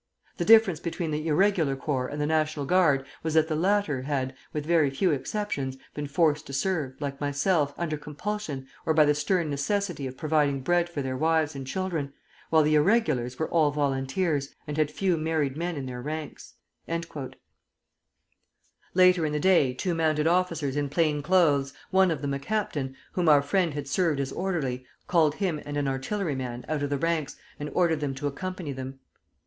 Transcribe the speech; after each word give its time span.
The 0.37 0.45
difference 0.45 0.79
between 0.79 1.11
the 1.11 1.27
irregular 1.27 1.75
corps 1.75 2.07
and 2.07 2.19
the 2.19 2.25
National 2.25 2.65
Guard 2.65 3.05
was 3.21 3.35
that 3.35 3.47
the 3.47 3.55
latter 3.55 4.01
had, 4.01 4.35
with 4.51 4.65
very 4.65 4.89
few 4.89 5.11
exceptions, 5.11 5.77
been 5.93 6.07
forced 6.07 6.47
to 6.47 6.53
serve, 6.53 6.99
like 6.99 7.21
myself, 7.21 7.75
under 7.77 7.97
compulsion, 7.97 8.65
or 8.83 8.95
by 8.95 9.05
the 9.05 9.13
stern 9.13 9.51
necessity 9.51 10.07
of 10.07 10.17
providing 10.17 10.61
bread 10.61 10.89
for 10.89 11.03
their 11.03 11.15
wives 11.15 11.53
and 11.53 11.67
children, 11.67 12.13
while 12.49 12.63
the 12.63 12.73
Irregulars 12.73 13.37
were 13.37 13.47
all 13.49 13.69
volunteers, 13.69 14.55
and 14.65 14.75
had 14.75 14.89
few 14.89 15.17
married 15.17 15.55
men 15.55 15.75
in 15.75 15.85
their 15.85 16.01
ranks." 16.01 16.55
Later 18.95 19.23
in 19.23 19.33
the 19.33 19.39
day 19.39 19.71
two 19.71 19.93
mounted 19.93 20.25
officers 20.25 20.75
in 20.75 20.89
plain 20.89 21.21
clothes, 21.21 21.75
one 21.91 22.09
of 22.09 22.23
them 22.23 22.33
a 22.33 22.39
captain, 22.39 22.95
whom 23.11 23.29
our 23.29 23.43
friend 23.43 23.75
had 23.75 23.87
served 23.87 24.19
as 24.19 24.31
orderly, 24.31 24.83
called 25.05 25.35
him 25.35 25.61
and 25.63 25.77
an 25.77 25.87
artilleryman 25.87 26.65
out 26.67 26.81
of 26.81 26.89
the 26.89 26.97
ranks, 26.97 27.35
and 27.59 27.69
ordered 27.75 27.99
them 27.99 28.15
to 28.15 28.25
accompany 28.25 28.71
them. 28.71 28.99